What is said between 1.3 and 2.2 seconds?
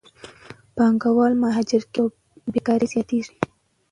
مهاجر کېږي او